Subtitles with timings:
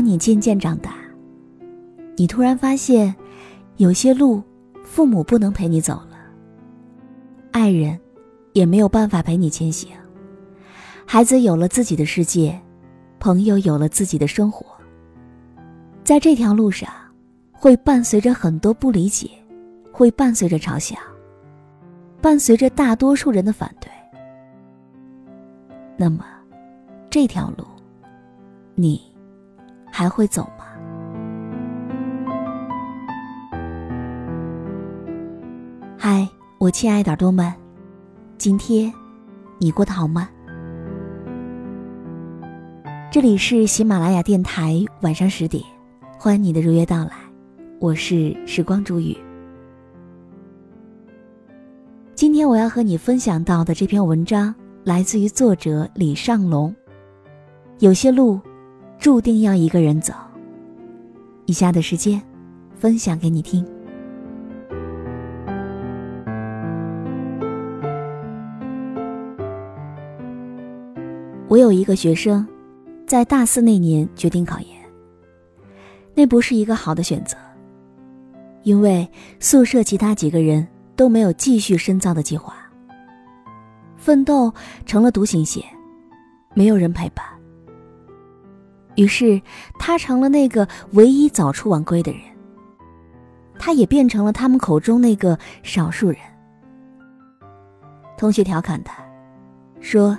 [0.00, 0.94] 当你渐渐长大，
[2.16, 3.14] 你突然发现，
[3.76, 4.42] 有些路，
[4.82, 6.16] 父母不能陪你走了，
[7.50, 8.00] 爱人，
[8.54, 9.90] 也没有办法陪你前行。
[11.04, 12.58] 孩子有了自己的世界，
[13.18, 14.64] 朋友有了自己的生活。
[16.02, 16.88] 在这条路上，
[17.52, 19.28] 会伴随着很多不理解，
[19.92, 20.96] 会伴随着嘲笑，
[22.22, 23.90] 伴随着大多数人的反对。
[25.94, 26.24] 那么，
[27.10, 27.66] 这条路，
[28.74, 28.98] 你
[29.90, 30.64] 还会走吗？
[35.98, 37.52] 嗨，我亲爱的耳朵们，
[38.38, 38.92] 今天
[39.58, 40.28] 你过得好吗？
[43.10, 45.62] 这里是喜马拉雅电台，晚上十点，
[46.18, 47.12] 欢迎你的如约到来，
[47.80, 49.16] 我是时光煮雨。
[52.14, 54.54] 今天我要和你分享到的这篇文章。
[54.82, 56.74] 来自于作者李尚龙。
[57.80, 58.40] 有些路，
[59.00, 60.12] 注定要一个人走。
[61.46, 62.20] 以下的时间，
[62.74, 63.66] 分享给你听。
[71.48, 72.46] 我有一个学生，
[73.06, 74.68] 在大四那年决定考研。
[76.14, 77.38] 那不是一个好的选择，
[78.64, 82.54] 因为宿舍其他几个人都没有继续深造的计划。
[83.96, 84.52] 奋斗
[84.84, 85.62] 成了独行侠，
[86.52, 87.24] 没有人陪伴。
[88.96, 89.40] 于是
[89.78, 92.20] 他成了那个唯一早出晚归的人。
[93.58, 96.16] 他也变成了他们口中那个少数人。
[98.16, 98.94] 同学调侃他，
[99.80, 100.18] 说：“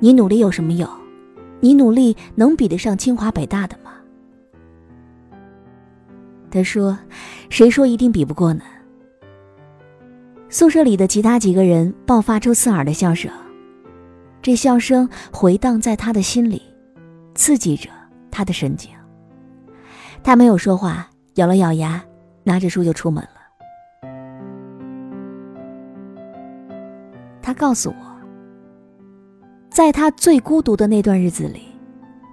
[0.00, 0.88] 你努力有什么用？
[1.60, 3.92] 你努力能比得上清华北大的吗？”
[6.50, 6.98] 他说
[7.50, 8.62] ：“谁说一定比不过呢？”
[10.48, 13.30] 宿舍里的其他几个人爆发出刺耳的笑声，
[14.40, 16.62] 这笑声回荡在他的心里，
[17.34, 17.90] 刺激着
[18.38, 18.88] 他的神经。
[20.22, 22.00] 他没有说话，咬了咬牙，
[22.44, 24.10] 拿着书就出门了。
[27.42, 28.16] 他告诉我，
[29.68, 31.62] 在他最孤独的那段日子里，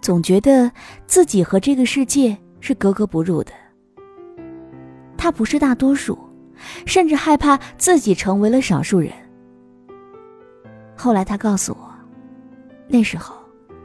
[0.00, 0.70] 总觉得
[1.08, 3.50] 自己和这个世界是格格不入的。
[5.16, 6.16] 他不是大多数。
[6.86, 9.12] 甚至害怕自己成为了少数人。
[10.96, 11.88] 后来他告诉我，
[12.88, 13.36] 那时候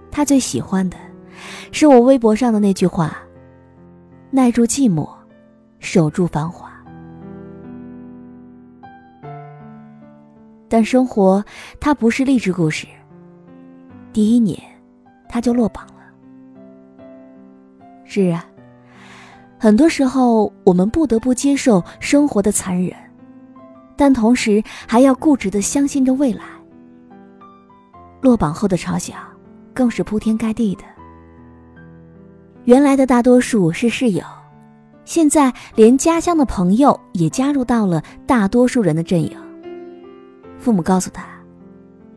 [0.09, 0.97] 他最喜欢的，
[1.71, 3.17] 是我微博上的那句话
[4.31, 5.09] ：“耐住寂寞，
[5.79, 6.71] 守住繁华。”
[10.67, 11.45] 但生活
[11.79, 12.87] 它不是励志故事。
[14.11, 14.59] 第一年，
[15.29, 15.93] 他就落榜了。
[18.05, 18.45] 是啊。
[19.59, 22.93] 很多时候，我们不得不接受生活的残忍，
[23.95, 26.43] 但同时还要固执的相信着未来。
[28.19, 29.15] 落榜后的嘲笑，
[29.73, 30.83] 更是铺天盖地的。
[32.65, 34.23] 原来的大多数是室友，
[35.03, 39.37] 现在连家乡的朋友也加入到了大多数人的阵营。
[40.57, 41.25] 父母告诉他：“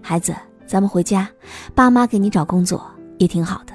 [0.00, 0.32] 孩子，
[0.64, 1.28] 咱们回家，
[1.74, 2.80] 爸妈给你找工作
[3.18, 3.72] 也挺好的。”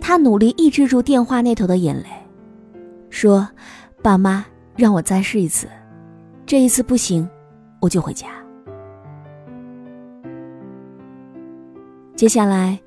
[0.00, 2.06] 他努力抑制住电话那头的眼泪，
[3.10, 3.48] 说
[4.00, 4.44] ：“爸妈，
[4.76, 5.66] 让我再试一次，
[6.46, 7.28] 这一次不行，
[7.80, 8.28] 我就回家。”
[12.22, 12.78] 接下来，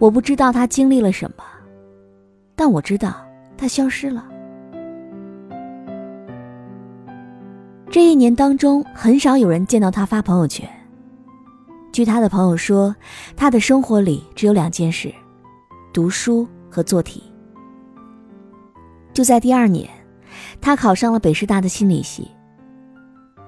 [0.00, 1.44] 我不知道他经历了什么，
[2.56, 3.24] 但我知道
[3.56, 4.26] 他消失了。
[7.88, 10.68] 这一年当中，很少有人见到他发朋友圈。
[11.92, 12.92] 据他的朋友说，
[13.36, 15.14] 他的生活里只有两件事：
[15.92, 16.44] 读书。
[16.68, 17.22] 和做题。
[19.12, 19.88] 就在第二年，
[20.60, 22.28] 他考上了北师大的心理系。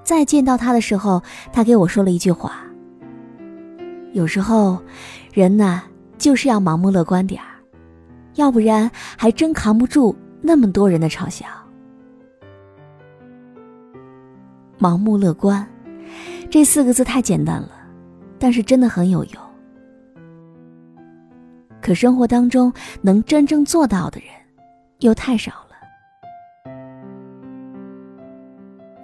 [0.04, 1.20] 再见到他的时候，
[1.52, 2.64] 他给我说了一句话
[4.12, 4.80] ：“有时候，
[5.32, 5.82] 人呐，
[6.18, 7.48] 就是要盲目乐观点儿，
[8.34, 11.46] 要不然还真扛不住那么多人的嘲笑。”
[14.78, 15.66] 盲目乐观，
[16.50, 17.70] 这四个字太简单了，
[18.38, 19.42] 但是真的很有用。
[21.80, 24.28] 可生活当中能真正做到的人，
[24.98, 26.72] 又太少了。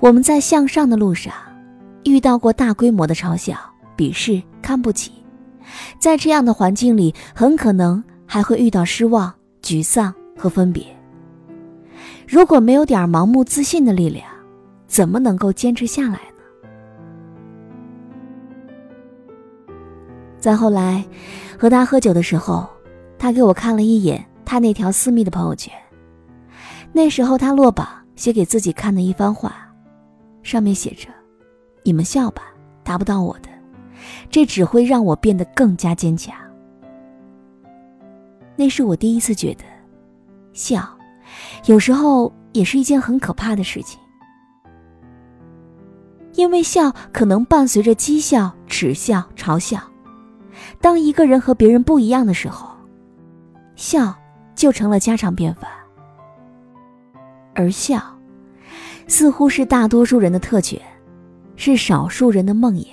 [0.01, 1.33] 我们在向上的路上，
[2.05, 3.57] 遇到过大规模的嘲笑、
[3.97, 5.18] 鄙视、看不起，
[5.99, 9.33] 在这样的环境里，很可能还会遇到失望、
[9.63, 10.85] 沮丧和分别。
[12.27, 14.27] 如果没有点盲目自信的力量，
[14.87, 16.43] 怎么能够坚持下来呢？
[20.39, 21.05] 再后来。
[21.61, 22.69] 和他喝酒的时候，
[23.19, 25.75] 他给我看了一眼他那条私密的朋友圈。
[26.93, 29.69] 那时候他落榜写给自己看的一番话，
[30.45, 31.09] 上面写着
[31.83, 32.45] ：“你们笑吧，
[32.85, 33.48] 达不到我的。
[34.31, 36.35] 这只会让我变得更加坚强。
[38.57, 39.65] 那是我第一次觉得，
[40.53, 40.89] 笑，
[41.67, 43.99] 有时候也是一件很可怕的事情。
[46.35, 49.81] 因为笑可能伴随着讥笑、耻笑、嘲笑。
[50.81, 52.69] 当一个人和别人不一样的时候，
[53.75, 54.15] 笑
[54.55, 55.69] 就成了家常便饭。
[57.55, 58.01] 而笑，
[59.09, 60.81] 似乎是大多数人的特权，
[61.57, 62.87] 是少数人的梦魇。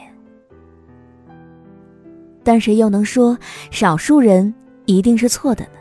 [2.46, 3.36] 但谁又能说
[3.72, 4.54] 少数人
[4.86, 5.72] 一定是错的呢？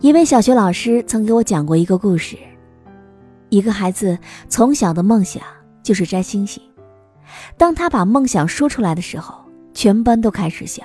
[0.00, 2.36] 一位小学老师曾给我讲过一个故事：
[3.48, 5.42] 一个孩子从小的梦想
[5.82, 6.62] 就是摘星星。
[7.56, 10.82] 当他把梦想说出来的时候，全班都开始笑。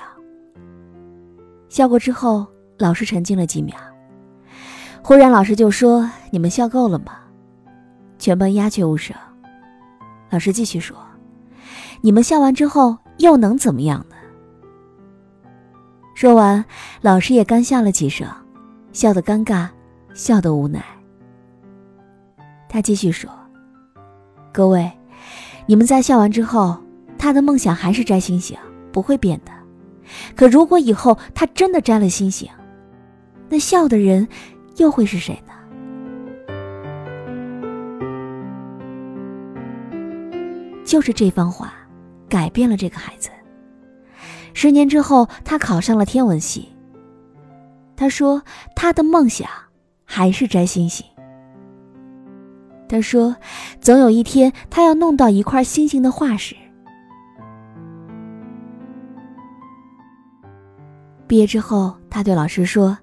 [1.68, 2.46] 笑过之后，
[2.78, 3.76] 老师沉静了几秒，
[5.02, 7.18] 忽然老师就说：“你们笑够了吗？”
[8.18, 9.14] 全班鸦雀无声。
[10.30, 10.96] 老师继续说
[12.00, 14.16] ：“你们笑完之后又能怎么样呢？”
[16.14, 16.64] 说完，
[17.00, 18.28] 老师也干笑了几声，
[18.92, 19.68] 笑得尴尬，
[20.14, 20.84] 笑得无奈。
[22.68, 23.30] 他继续说
[24.52, 24.90] ：“各位，
[25.66, 26.80] 你们在笑完之后，
[27.18, 28.56] 他的梦想还是摘星星，
[28.92, 29.50] 不会变的。
[30.36, 32.48] 可如果以后他真的摘了星星，
[33.48, 34.28] 那笑的人
[34.76, 35.52] 又会是谁呢？”
[40.90, 41.72] 就是这番话，
[42.28, 43.30] 改变了这个孩子。
[44.52, 46.68] 十年之后，他考上了天文系。
[47.94, 48.42] 他说，
[48.74, 49.48] 他的梦想
[50.04, 51.06] 还是摘星星。
[52.88, 53.36] 他说，
[53.80, 56.56] 总有一天，他要弄到一块星星的化石。
[61.28, 62.98] 毕业之后，他对老师说：“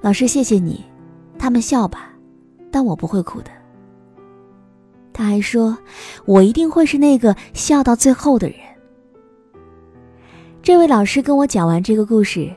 [0.00, 0.82] 老师，谢谢你，
[1.38, 2.12] 他们笑吧，
[2.72, 3.50] 但我不会哭的。”
[5.20, 5.76] 他还说
[6.24, 8.56] ：“我一定会是那个笑到最后的人。”
[10.62, 12.50] 这位老师跟我讲完这个故事，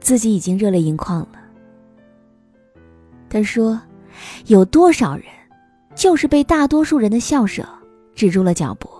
[0.00, 1.38] 自己已经热泪盈眶了。
[3.30, 3.80] 他说
[4.46, 5.26] ：“有多少人，
[5.94, 7.64] 就是被大多数人的笑声
[8.16, 8.90] 止住了脚步？”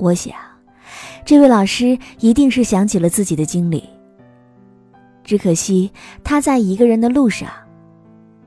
[0.00, 0.34] 我想，
[1.26, 3.86] 这位老师一定是想起了自己的经历。
[5.24, 5.92] 只可惜
[6.24, 7.50] 他在一个人的路上，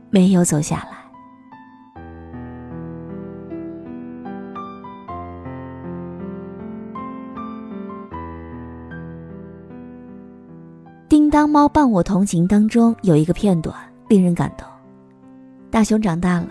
[0.09, 0.93] 没有走下来。
[11.45, 13.71] 《当猫伴我同行》当中有一个片段
[14.07, 14.67] 令人感动。
[15.69, 16.49] 大熊长大了，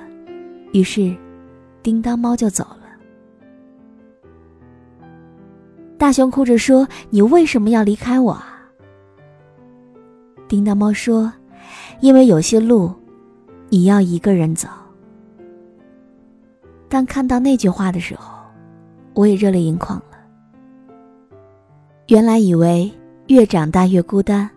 [0.73, 1.13] 于是，
[1.83, 2.83] 叮当猫就走了。
[5.99, 8.71] 大熊哭着说：“你为什么要离开我啊？”
[10.47, 11.33] 叮当猫说
[11.99, 12.93] ：“因为有些路，
[13.71, 14.69] 你要一个人走。”
[16.89, 18.33] 当看到那句话的时候，
[19.13, 20.17] 我也热泪盈眶了。
[22.07, 22.89] 原来以为
[23.27, 24.49] 越长大越孤单。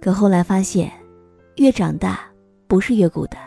[0.00, 0.90] 可后来发现，
[1.56, 2.20] 越长大
[2.66, 3.40] 不是越孤单，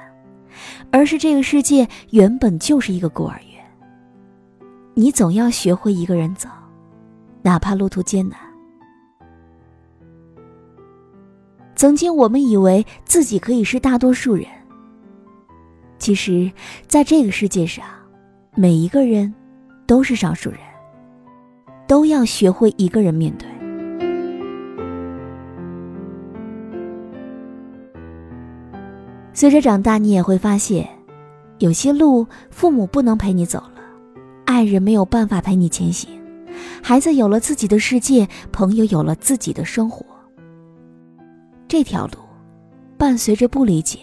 [0.92, 3.64] 而是这个世界原本就是一个孤儿院。
[4.94, 6.50] 你总要学会一个人走，
[7.42, 8.38] 哪怕路途艰难。
[11.76, 14.46] 曾经我们以为自己可以是大多数人，
[15.98, 16.52] 其实，
[16.88, 17.86] 在这个世界上，
[18.54, 19.34] 每一个人
[19.88, 20.60] 都是少数人，
[21.88, 23.48] 都要学会一个人面对。
[29.42, 30.88] 随着长大，你也会发现，
[31.58, 33.82] 有些路父母不能陪你走了，
[34.46, 36.08] 爱人没有办法陪你前行，
[36.84, 40.06] 孩子有了自己的世界，朋友有了自己的生活。
[41.68, 42.20] 这条路，
[43.00, 44.02] 伴随着不理解，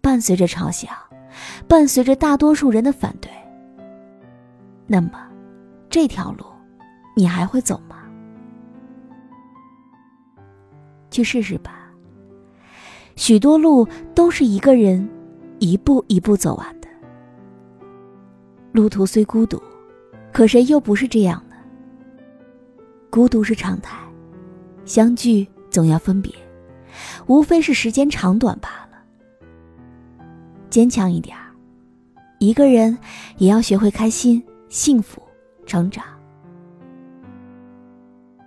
[0.00, 0.88] 伴随着嘲笑，
[1.68, 3.30] 伴随着大多数人的反对。
[4.86, 5.10] 那么，
[5.90, 6.46] 这条路，
[7.14, 7.96] 你还会走吗？
[11.10, 11.81] 去试试吧。
[13.16, 15.08] 许多路都是一个人
[15.58, 16.88] 一步一步走完的，
[18.72, 19.62] 路途虽孤独，
[20.32, 21.56] 可谁又不是这样呢？
[23.10, 23.96] 孤独是常态，
[24.84, 26.32] 相聚总要分别，
[27.26, 28.98] 无非是时间长短罢了。
[30.70, 31.52] 坚强一点儿，
[32.38, 32.96] 一个人
[33.36, 35.22] 也要学会开心、幸福、
[35.66, 36.02] 成长。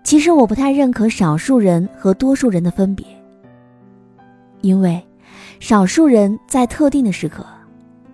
[0.03, 3.05] 其实我不太认可少数人和多数人的分别。
[4.65, 4.99] 因为，
[5.59, 7.45] 少数人在特定的时刻，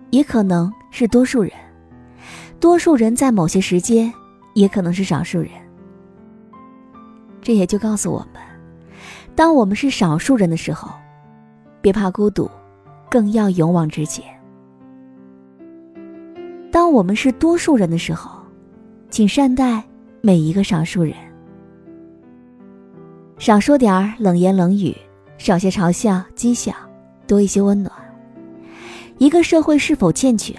[0.09, 1.53] 也可能是多数人；
[2.59, 4.13] 多数人在某些时间，
[4.53, 5.49] 也可能是少数人。
[7.41, 8.41] 这也就告诉我们，
[9.33, 10.91] 当我们是少数人的时候，
[11.79, 12.51] 别怕孤独，
[13.09, 14.25] 更要勇往直前。
[16.69, 18.29] 当我们是多数人的时候，
[19.09, 19.81] 请善待
[20.19, 21.15] 每一个少数人，
[23.37, 24.93] 少说点儿冷言冷语，
[25.41, 26.71] 少些嘲笑讥笑，
[27.25, 27.91] 多一些温暖。
[29.17, 30.55] 一个社会是否健全，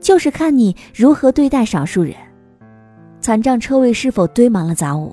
[0.00, 2.14] 就是看你如何对待少数人。
[3.20, 5.12] 残障车位是否堆满了杂物，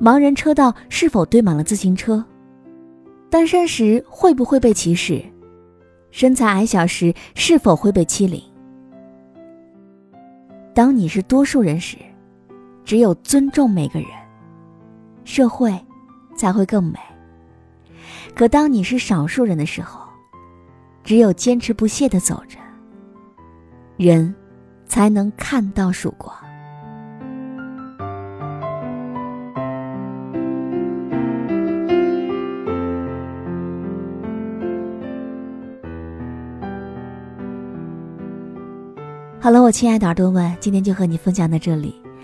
[0.00, 2.24] 盲人车道是否堆满了自行车，
[3.28, 5.20] 单身时会不会被歧视，
[6.12, 8.40] 身材矮小时是否会被欺凌。
[10.72, 11.96] 当你是多数人时，
[12.84, 14.08] 只有尊重每个人，
[15.24, 15.76] 社会
[16.36, 16.96] 才会更美。
[18.34, 20.00] 可当你是少数人的时候，
[21.04, 22.58] 只有坚持不懈的走着，
[23.96, 24.34] 人
[24.86, 26.34] 才能看到曙光。
[39.40, 41.94] 好了，我亲爱的耳朵们，今天就和你分享到这里。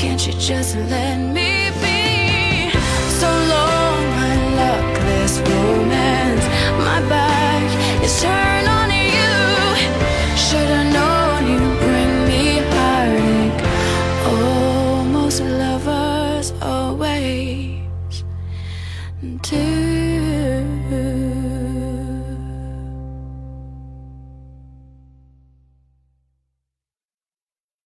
[0.00, 2.70] just let me be.
[3.20, 6.46] So long, my luckless romance.
[6.78, 8.79] My back is turned on